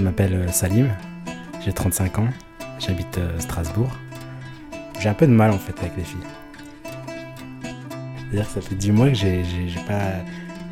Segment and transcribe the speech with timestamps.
[0.00, 0.88] je m'appelle euh, Salim,
[1.62, 2.28] j'ai 35 ans,
[2.78, 3.90] j'habite euh, Strasbourg.
[4.98, 6.16] J'ai un peu de mal en fait avec les filles.
[8.16, 9.42] C'est-à-dire que ça fait 10 mois que j'ai
[9.86, 10.00] pas,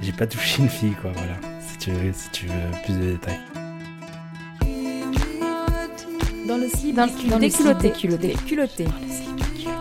[0.01, 1.35] j'ai pas touché une fille, quoi, voilà.
[1.61, 3.39] Si tu veux, si tu veux plus de détails.
[6.47, 7.91] Dans le slip, Dans des le des culottés.
[7.93, 8.35] culottés.
[8.47, 8.89] Culottés.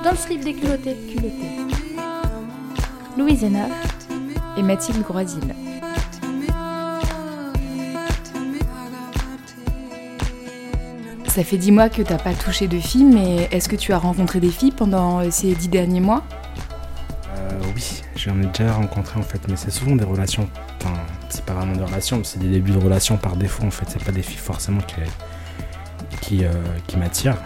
[0.04, 0.98] Dans le slip des culottés.
[1.10, 1.32] Culottés.
[3.18, 3.70] Louise Hénard
[4.58, 5.40] et Mathilde Groisil.
[11.38, 14.00] Ça fait dix mois que t'as pas touché de filles, mais est-ce que tu as
[14.00, 16.24] rencontré des filles pendant euh, ces dix derniers mois?
[17.38, 20.50] Euh, oui, j'en ai déjà rencontré en fait, mais c'est souvent des relations.
[20.82, 20.96] Enfin,
[21.30, 23.86] c'est pas vraiment des relations, c'est des débuts de relations par défaut en fait.
[23.88, 24.96] C'est pas des filles forcément qui,
[26.22, 26.50] qui, euh,
[26.88, 27.38] qui m'attirent.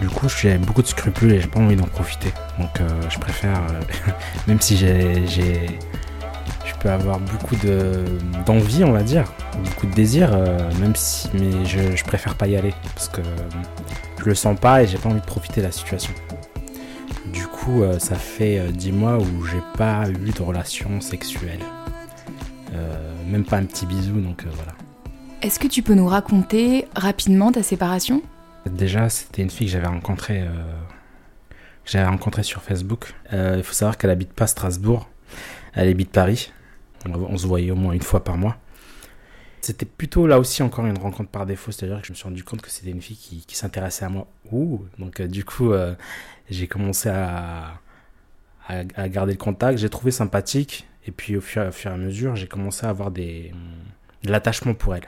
[0.00, 2.32] Du coup, j'ai beaucoup de scrupules et j'ai pas envie d'en profiter.
[2.58, 2.80] Donc,
[3.10, 3.60] je préfère,
[4.46, 5.78] même si j'ai-
[6.66, 8.04] je peux avoir beaucoup de
[8.44, 9.32] d'envie, on va dire,
[9.64, 13.20] beaucoup de désir, euh, même si, mais je, je préfère pas y aller parce que
[13.20, 13.24] euh,
[14.18, 16.12] je le sens pas et j'ai pas envie de profiter de la situation.
[17.32, 21.60] Du coup, euh, ça fait euh, 10 mois où j'ai pas eu de relation sexuelle.
[22.74, 24.72] Euh, même pas un petit bisou, donc euh, voilà.
[25.42, 28.22] Est-ce que tu peux nous raconter rapidement ta séparation?
[28.68, 30.48] Déjà, c'était une fille que j'avais rencontrée, euh,
[31.84, 33.14] que j'avais rencontrée sur Facebook.
[33.32, 35.08] Euh, il faut savoir qu'elle habite pas Strasbourg,
[35.76, 36.52] elle habite Paris.
[37.08, 38.56] On, se voyait au moins une fois par mois.
[39.60, 42.42] C'était plutôt là aussi encore une rencontre par défaut, c'est-à-dire que je me suis rendu
[42.42, 44.26] compte que c'était une fille qui, s'intéressait à moi.
[44.50, 45.94] Ouh, donc euh, du coup, euh,
[46.50, 47.80] j'ai commencé à,
[48.66, 49.78] à, garder le contact.
[49.78, 53.52] J'ai trouvé sympathique, et puis au fur, et à mesure, j'ai commencé à avoir des,
[54.24, 55.06] de l'attachement pour elle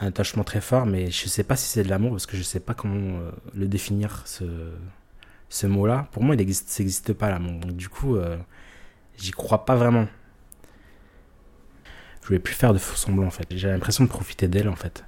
[0.00, 2.42] un attachement très fort, mais je sais pas si c'est de l'amour parce que je
[2.44, 4.44] sais pas comment euh, le définir ce,
[5.48, 6.06] ce mot-là.
[6.12, 7.58] Pour moi, il n'existe pas l'amour.
[7.58, 8.16] Donc du coup,
[9.18, 10.06] j'y crois pas vraiment.
[12.22, 13.46] Je voulais plus faire de faux semblants en fait.
[13.50, 15.04] J'ai l'impression de profiter d'elle en fait.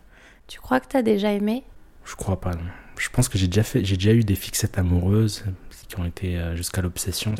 [0.47, 1.65] Tu crois que t'as déjà aimé?
[2.05, 2.55] Je crois pas.
[2.55, 2.63] Non.
[2.97, 5.45] Je pense que j'ai déjà fait, j'ai déjà eu des fixettes amoureuses
[5.89, 7.35] qui ont été euh, jusqu'à l'obsession.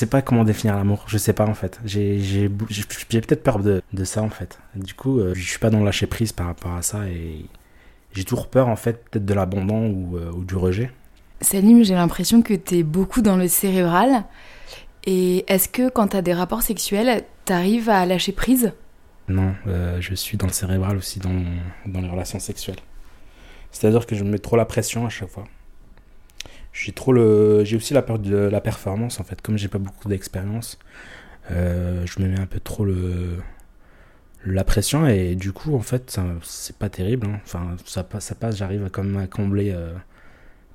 [0.00, 1.04] Sais pas comment définir l'amour.
[1.06, 1.80] Je sais pas en fait.
[1.84, 4.58] J'ai peut-être peur de, de ça en fait.
[4.74, 7.44] Du coup, euh, je suis pas dans le lâcher prise par rapport à ça et
[8.12, 10.90] j'ai toujours peur en fait peut-être de l'abandon ou, euh, ou du rejet.
[11.40, 14.24] Salim, j'ai l'impression que t'es beaucoup dans le cérébral.
[15.04, 18.72] Et est-ce que quand t'as des rapports sexuels, t'arrives à lâcher prise?
[19.28, 21.42] Non, euh, je suis dans le cérébral aussi dans,
[21.86, 22.80] dans les relations sexuelles.
[23.70, 25.44] C'est-à-dire que je me mets trop la pression à chaque fois.
[26.72, 29.42] J'ai trop le, j'ai aussi la peur de la performance en fait.
[29.42, 30.78] Comme j'ai pas beaucoup d'expérience,
[31.50, 33.38] euh, je me mets un peu trop le
[34.46, 37.26] la pression et du coup en fait c'est pas terrible.
[37.26, 37.40] hein.
[37.44, 38.56] Enfin ça passe, ça passe.
[38.56, 39.92] J'arrive quand même à combler euh,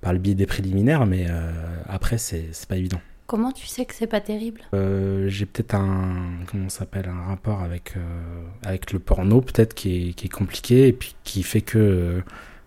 [0.02, 1.52] par le biais des préliminaires, mais euh,
[1.88, 3.02] après c'est pas évident.
[3.26, 4.62] Comment tu sais que c'est pas terrible?
[4.76, 6.14] Euh, j'ai peut-être un
[6.46, 7.94] comment s'appelle un rapport avec
[8.64, 12.22] avec le porno peut-être qui est, qui est compliqué et puis qui fait que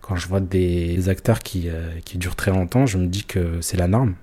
[0.09, 3.61] quand je vois des acteurs qui euh, qui durent très longtemps je me dis que
[3.61, 4.15] c'est la norme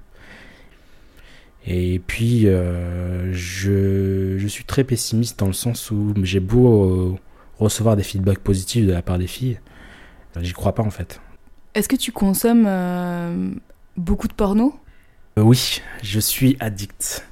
[1.64, 7.14] et puis euh, je je suis très pessimiste dans le sens où j'ai beau euh,
[7.58, 9.60] recevoir des feedbacks positifs de la part des filles
[10.40, 11.20] j'y crois pas en fait
[11.74, 12.68] Est-ce que tu consommes
[13.96, 14.74] beaucoup de porno?
[15.38, 17.26] Oui, je suis addict.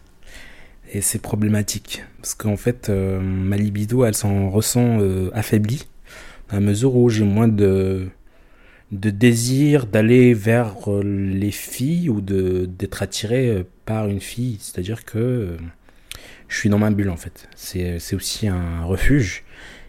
[0.93, 2.05] Et c'est problématique.
[2.19, 5.87] Parce qu'en fait, euh, ma libido, elle s'en ressent euh, affaiblie.
[6.51, 8.09] À mesure où j'ai moins de,
[8.95, 14.59] de désir d'aller vers euh, les filles ou d'être attiré euh, par une fille.
[14.61, 15.57] C'est-à-dire que euh,
[16.49, 17.49] je suis dans ma bulle, en fait.
[17.57, 19.43] C'est aussi un refuge.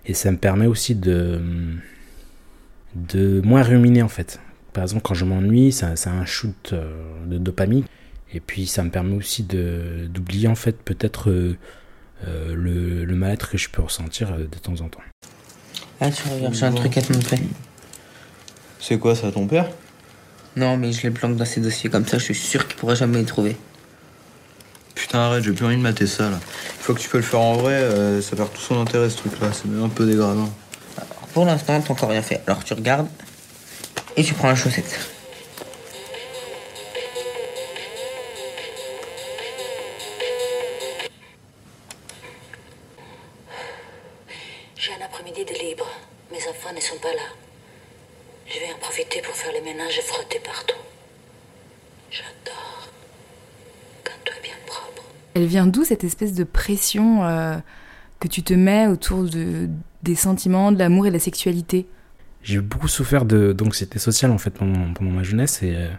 [0.08, 1.40] Et ça me permet aussi de,
[2.96, 4.40] de moins ruminer, en fait.
[4.74, 6.74] Par exemple, quand je m'ennuie, ça, ça un shoot
[7.26, 7.86] de dopamine.
[8.34, 13.70] Et puis ça me permet aussi d'oublier en fait peut-être le, le mal-être que je
[13.70, 15.00] peux ressentir de temps en temps.
[16.02, 17.40] Ah, tu regardes, j'ai un truc à te montrer.
[18.88, 19.68] C'est quoi ça, ton père?
[20.56, 22.94] Non, mais je les planque dans ces dossiers comme ça, je suis sûr qu'il pourra
[22.94, 23.58] jamais les trouver.
[24.94, 26.36] Putain, arrête, j'ai plus envie de mater ça là.
[26.38, 29.10] Une fois que tu peux le faire en vrai, euh, ça perd tout son intérêt
[29.10, 30.52] ce truc là, c'est même un peu dégradant.
[30.98, 32.44] Alors, pour l'instant, t'as encore rien fait.
[32.46, 33.08] Alors tu regardes
[34.18, 35.00] et tu prends la chaussette.
[44.78, 45.88] J'ai un après-midi de libre.
[46.32, 47.45] Mes enfants ne sont pas là.
[48.56, 50.80] Je vais en profiter pour faire le ménage et frotter partout.
[52.10, 52.90] J'adore.
[54.06, 55.04] Quand tout est bien propre.
[55.34, 57.58] Elle vient d'où cette espèce de pression euh,
[58.22, 59.68] que tu te mets autour de,
[60.04, 61.86] des sentiments, de l'amour et de la sexualité?
[62.44, 65.90] J'ai beaucoup souffert de- d'anxiété sociale en fait pendant, pendant ma jeunesse et euh,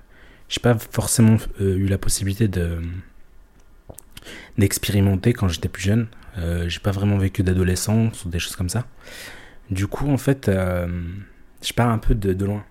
[0.48, 2.80] j'ai pas forcément euh, eu la possibilité de
[4.56, 6.08] d'expérimenter quand j'étais plus jeune.
[6.38, 8.86] Euh, j'ai pas vraiment vécu d'adolescence ou des choses comme ça.
[9.70, 10.86] Du coup, en fait, euh,
[11.62, 12.64] je pars un peu de, loin.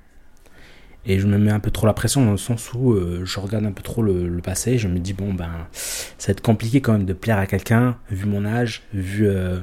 [1.05, 3.39] Et je me mets un peu trop la pression dans le sens où euh, je
[3.39, 4.77] regarde un peu trop le, passé.
[4.77, 7.97] Je me dis, bon, ben, ça va être compliqué quand même de plaire à quelqu'un,
[8.09, 9.59] vu mon âge, vu, euh,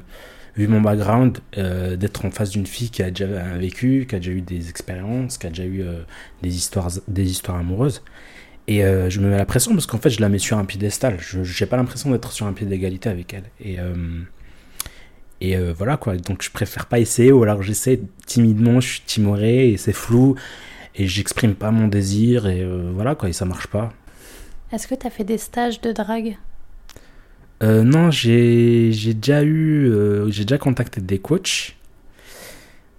[0.56, 3.26] vu mon background, euh, d'être en face d'une fille qui a déjà
[3.56, 5.84] vécu, qui a déjà eu des expériences, qui a déjà eu
[6.42, 8.02] des, histoires, des histoires amoureuses.
[8.68, 11.16] Et je me mets la pression parce qu'en fait, je la mets sur un piédestal.
[11.20, 13.44] Je n'ai pas l'impression d'être sur un pied d'égalité avec elle.
[13.60, 13.78] Et,
[15.46, 16.16] et euh, voilà quoi.
[16.16, 20.36] Donc, je préfère pas essayer, ou alors j'essaie timidement, je suis timoré et c'est flou.
[20.94, 23.92] Et j'exprime pas mon désir, et euh, voilà quoi, et ça marche pas.
[24.72, 26.36] Est-ce que t'as fait des stages de drague?
[27.62, 31.76] Euh, non, j'ai déjà eu, euh, j'ai déjà contacté des coachs,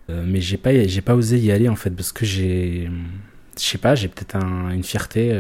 [0.10, 2.90] euh, mais j'ai pas, j'ai pas osé y aller en fait parce que j'ai,
[3.60, 5.32] je sais pas, j'ai peut-être un- une fierté.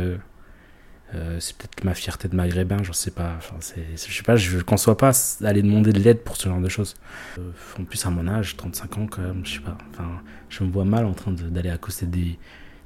[1.15, 3.33] Euh, c'est peut-être ma fierté de maghrébin, je sais pas.
[3.37, 5.11] Enfin, c'est, je sais pas, je conçois pas
[5.43, 6.95] aller demander de l'aide pour ce genre de choses.
[7.39, 9.77] Euh, en plus à mon âge, 35 ans quand même, je sais pas.
[9.91, 12.37] Enfin, je me vois mal en train d'aller accoster des,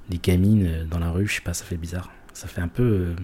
[0.09, 2.11] des gamines euh, dans la rue, je sais pas, ça fait bizarre.
[2.33, 3.15] Ça fait un peu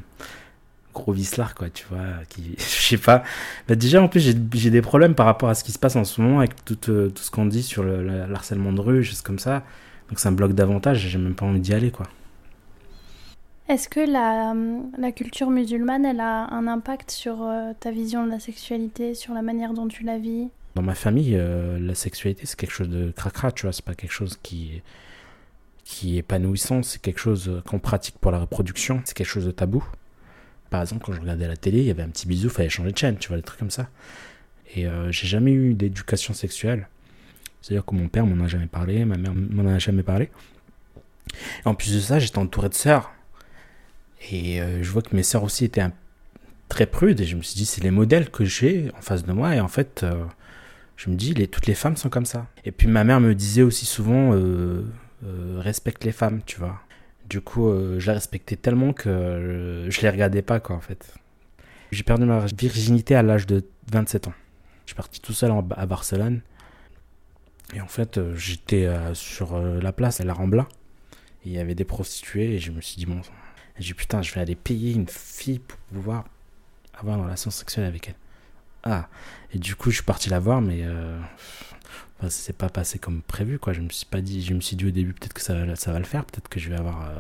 [0.94, 3.23] gros vicelard quoi tu vois qui je sais pas
[3.67, 4.19] Bah, déjà en plus
[4.53, 6.77] j'ai des problèmes par rapport à ce qui se passe en ce moment avec tout,
[6.85, 9.63] ce qu'on dit sur le, le- l'harcèlement de rue choses comme ça
[10.09, 12.07] donc ça me bloque davantage j'ai même pas envie d'y aller quoi
[13.73, 14.53] Est-ce que la,
[14.99, 19.33] la culture musulmane, elle a un impact sur euh, ta vision de la sexualité, sur
[19.33, 20.49] la manière dont tu la vis?
[20.75, 23.95] Dans ma famille euh, la sexualité c'est quelque chose de cracra tu vois c'est pas
[23.95, 24.83] quelque chose qui
[25.83, 29.47] qui est épanouissant c'est quelque chose euh, qu'on pratique pour la reproduction c'est quelque chose
[29.47, 29.83] de tabou.
[30.69, 32.91] Par exemple quand je regardais la télé il y avait un petit bisou fallait changer
[32.91, 33.89] de chaîne tu vois des trucs comme ça.
[34.75, 36.87] Et j'ai jamais eu d'éducation sexuelle.
[37.63, 40.03] C'est à dire que mon père m'en a jamais parlé ma mère m'en a jamais
[40.03, 40.29] parlé.
[41.65, 43.11] Et en plus de ça j'étais entouré de sœurs
[44.31, 45.85] et euh, je vois que mes sœurs aussi étaient
[46.69, 49.33] très prudes et je me suis dit c'est les modèles que j'ai en face de
[49.33, 50.23] moi et en fait euh,
[50.95, 52.47] je me dis, toutes les femmes sont comme ça.
[52.65, 54.83] Et puis ma mère me disait aussi souvent, euh,
[55.57, 56.79] respecte les femmes, tu vois.
[57.27, 57.67] Du coup,
[57.97, 61.15] je la respectais tellement que je les regardais pas, quoi, en fait.
[61.91, 64.33] J'ai perdu ma virginité à l'âge de 27 ans.
[64.85, 66.41] Je suis parti tout seul à Barcelone.
[67.73, 70.67] Et en fait, j'étais sur la place à la Rambla.
[71.43, 73.21] Et il y avait des prostituées et je me suis dit, bon,
[73.79, 76.25] j'ai dit, putain, je vais aller payer une fille pour pouvoir
[76.93, 78.15] avoir une relation sexuelle avec elle.
[78.83, 79.07] Ah,
[79.53, 81.17] et du coup, je suis parti la voir, mais euh,
[82.19, 83.59] enfin, ça s'est pas passé comme prévu.
[83.71, 85.65] Je me suis pas dit, je me suis dit au début, peut-être que ça, va-
[85.99, 87.15] le faire, peut-être que je vais avoir, euh,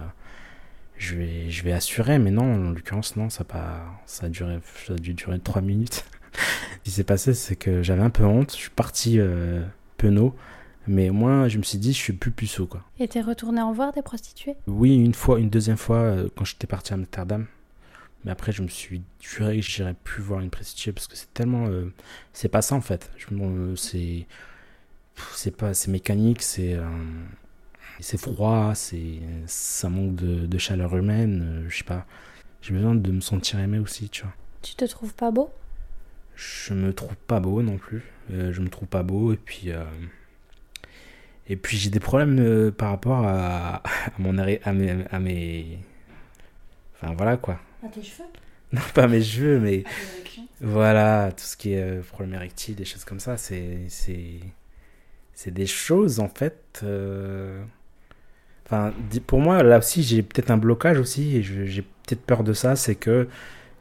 [0.97, 4.95] je vais, je vais assurer, mais non, en l'occurrence, non, ça a duré, ça a
[4.97, 6.05] dû durer trois minutes.
[6.33, 9.63] Ce qui s'est passé, c'est que j'avais un peu honte, je suis parti euh,
[9.97, 10.35] penaud,
[10.87, 12.83] mais moins, je me suis dit, je suis plus puceau, quoi.
[12.99, 14.55] Et t'es retourné en voir des prostituées?
[14.67, 17.45] Oui, une fois, une deuxième fois, euh, quand j'étais parti à Amsterdam.
[18.25, 21.33] Mais après, je me suis juré que j'irais plus voir une prostituée parce que c'est
[21.33, 21.67] tellement.
[21.67, 21.91] euh,
[22.31, 23.11] c'est pas ça en fait.
[23.31, 24.25] Me- c'est.
[25.35, 25.73] C'est pas.
[25.73, 26.73] C'est mécanique, c'est.
[26.75, 26.85] euh,
[27.99, 29.19] c'est froid, c'est.
[29.45, 32.05] Ça manque de, de chaleur humaine, euh, je sais pas.
[32.61, 34.33] J'ai besoin de me sentir aimé aussi, tu vois.
[34.61, 35.49] Tu te trouves pas beau?
[36.35, 38.03] Je me trouve pas beau non plus.
[38.31, 39.71] Euh, je me trouve pas beau et puis.
[41.49, 43.81] Et puis j'ai des problèmes euh, par rapport à, à
[44.19, 45.79] mon arrêt- à mes, à mes.
[46.95, 47.59] Enfin voilà quoi.
[47.83, 48.27] À tes cheveux?
[48.71, 49.83] Non, pas mes cheveux, mais.
[50.61, 53.79] Voilà, tout ce qui est euh, problème érectile, des choses comme ça, c'est.
[53.89, 56.81] C'est, des choses, en fait.
[56.83, 57.63] euh,
[58.65, 58.93] Enfin,
[59.27, 62.75] pour moi, là aussi, j'ai peut-être un blocage aussi, et j'ai peut-être peur de ça,
[62.75, 63.27] c'est que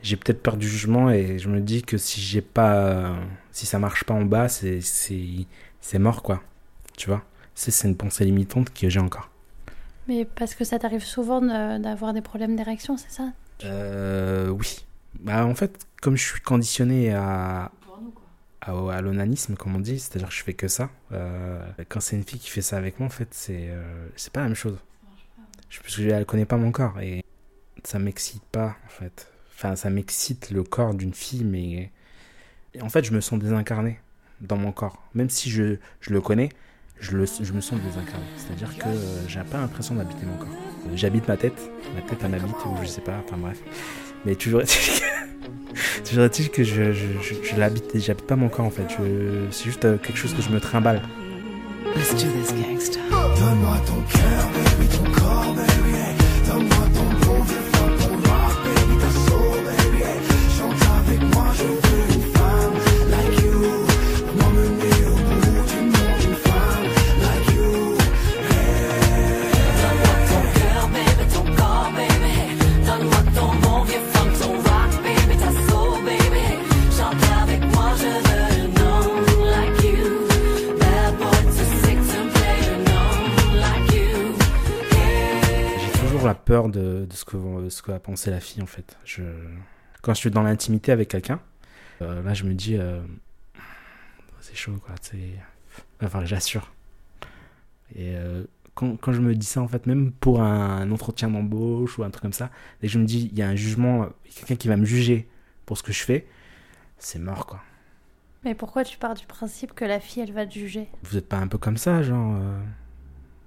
[0.02, 3.16] j'ai peut-être peur du jugement, et je me dis que si j'ai pas.
[3.52, 4.80] Si ça marche pas en bas, c'est
[5.98, 6.42] mort, quoi.
[6.96, 7.24] Tu vois?
[7.54, 9.30] C'est, une pensée limitante que j'ai encore.
[10.08, 13.32] Mais parce que ça t'arrive souvent de- d'avoir des problèmes d'érection, c'est ça?
[13.64, 14.84] Euh, oui.
[15.20, 17.70] Bah, en fait, comme je suis conditionné à,
[18.60, 22.16] à, à l'onanisme, comme on dit, c'est-à-dire que je fais que ça, euh, quand c'est
[22.16, 24.56] une fille qui fait ça avec moi, en fait, c'est euh, c'est pas la même
[24.56, 24.78] chose.
[25.70, 27.24] Je, parce que elle connaît pas mon corps et
[27.84, 29.30] ça m'excite pas, en fait.
[29.54, 31.90] Enfin, ça m'excite le corps d'une fille, mais.
[32.74, 34.00] et en fait, je me sens désincarné
[34.40, 35.02] dans mon corps.
[35.14, 36.50] Même si je, je le connais,
[37.02, 38.24] je, le, je me sens désincarné.
[38.38, 40.48] C'est-à-dire que euh, j'ai pas l'impression d'habiter mon corps.
[40.94, 41.60] J'habite ma tête,
[41.94, 43.58] ma tête elle m'habite, ou je sais pas, enfin bref.
[44.24, 48.48] Mais toujours est-il que, toujours est-il que je, je, je, je l'habite, j'habite pas mon
[48.48, 48.86] corps en fait.
[48.88, 51.02] Je- C'est juste euh, quelque chose que je me trimballe.
[51.96, 53.00] Let's do this, gangsta.
[53.10, 56.21] Donne-moi ton cœur, baby, ton corps, baby.
[87.12, 88.98] De, ce, que, vont- ce que va penser la fille en fait.
[89.04, 89.22] Je,
[90.02, 91.40] quand je suis dans l'intimité avec quelqu'un,
[92.02, 93.00] euh, là je me dis, euh,
[94.40, 95.18] c'est chaud quoi, c'est...
[96.02, 96.72] Enfin, j'assure.
[97.94, 101.30] Et euh, quand, quand je me dis ça, en fait, même pour un, un entretien
[101.30, 102.50] d'embauche ou un truc comme ça,
[102.80, 105.28] que je me dis, il y a un jugement, quelqu'un qui va me juger
[105.66, 106.26] pour ce que je fais,
[106.98, 107.60] c'est mort quoi.
[108.44, 110.88] Mais pourquoi tu pars du principe que la fille, elle va te juger?
[111.04, 112.36] Vous êtes pas un peu comme ça, genre.
[112.40, 112.60] euh,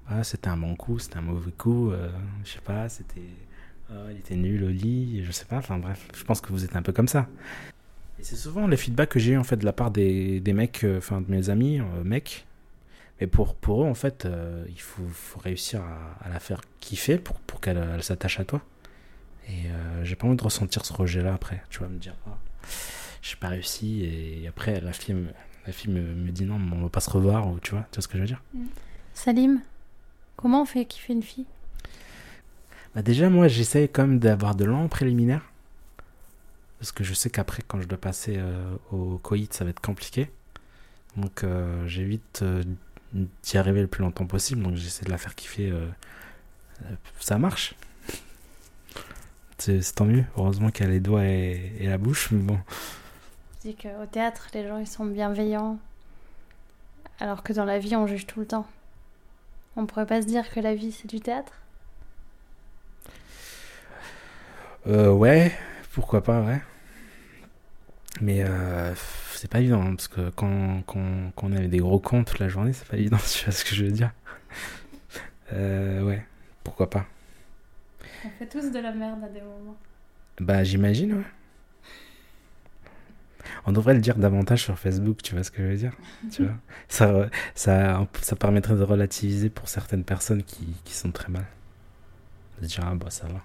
[0.07, 2.09] ah, c'était un bon coup, c'était un mauvais coup, euh,
[2.45, 3.21] je sais pas, c'était.
[3.91, 6.63] Ah, il était nul au lit, je sais pas, enfin bref, je pense que vous
[6.63, 7.27] êtes un peu comme ça.
[8.19, 10.53] Et c'est souvent les feedbacks que j'ai eu en fait de la part des, des
[10.53, 12.45] mecs, euh, enfin de mes amis, euh, mecs.
[13.19, 17.39] Mais pour, pour eux, en fait, euh, il faut, réussir à, la faire kiffer pour,
[17.39, 18.61] pour qu'elle elle s'attache à toi.
[19.47, 21.63] Et euh, j'ai pas envie de ressentir ce rejet-là après.
[21.69, 22.37] Tu vas me dire, ah,
[23.21, 25.29] j'ai pas réussi, et après la fille, me,
[25.65, 27.95] la fille me, me dit non, on va pas se revoir, ou tu vois, tu
[27.95, 28.41] vois ce que je veux dire?
[29.13, 29.61] Salim,
[30.35, 31.45] comment on fait kiffer une fille?
[32.95, 35.51] Bah déjà, moi, j'essaye quand même d'avoir de longs préliminaires.
[36.79, 39.81] Parce que je sais qu'après, quand je dois passer euh, au coït, ça va être
[39.81, 40.31] compliqué.
[41.17, 42.63] Donc, euh, j'évite euh,
[43.13, 44.63] d'y arriver le plus longtemps possible.
[44.63, 45.73] Donc, j'essaie de la faire kiffer.
[47.19, 47.75] ça marche.
[49.57, 50.23] C'est tant mieux.
[50.37, 52.31] Heureusement qu'elle a les doigts et, la bouche.
[52.31, 52.59] Mais bon,
[53.61, 55.79] dis qu'au théâtre, les gens, ils sont bienveillants.
[57.19, 58.67] Alors que dans la vie, on juge tout le temps.
[59.75, 61.51] On pourrait pas se dire que la vie, c'est du théâtre
[64.87, 65.51] Euh, ouais,
[65.93, 66.61] pourquoi pas, ouais.
[68.21, 68.93] Mais euh,
[69.33, 72.39] c'est pas évident, hein, parce que quand, quand, quand on a des gros comptes toute
[72.39, 74.11] la journée, c'est pas évident, tu vois ce que je veux dire.
[75.53, 76.25] Euh, ouais,
[76.63, 77.05] pourquoi pas.
[78.25, 79.77] On fait tous de la merde à des moments.
[80.39, 81.23] Bah j'imagine, ouais.
[83.67, 85.93] On devrait le dire davantage sur Facebook, tu vois ce que je veux dire
[86.31, 86.55] tu vois
[86.87, 91.45] ça, ça, ça permettrait de relativiser pour certaines personnes qui, qui sont très mal.
[92.61, 93.41] De dire, ah bah ça va.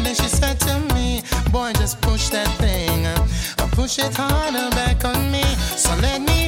[0.00, 3.06] And then she said to me, "Boy, just push that thing,
[3.72, 5.44] push it harder back on me,
[5.76, 6.39] so let me."